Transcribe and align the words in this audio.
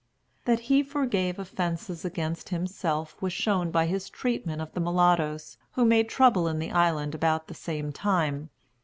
That 0.45 0.61
he 0.61 0.81
could 0.81 0.91
forgive 0.91 1.37
offences 1.37 2.03
against 2.03 2.49
himself 2.49 3.21
was 3.21 3.33
shown 3.33 3.69
by 3.69 3.85
his 3.85 4.09
treatment 4.09 4.59
of 4.59 4.73
the 4.73 4.79
mulattoes, 4.79 5.57
who 5.73 5.85
made 5.85 6.09
trouble 6.09 6.47
in 6.47 6.57
the 6.57 6.71
island 6.71 7.13
about 7.13 7.45
the 7.47 7.53
same 7.53 7.91
time. 7.93 8.49